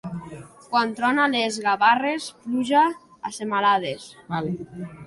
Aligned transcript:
Quan 0.71 0.95
trona 0.99 1.25
a 1.25 1.31
les 1.35 1.59
Gavarres, 1.67 2.31
pluja 2.47 2.85
a 3.31 3.37
semalades. 3.39 4.11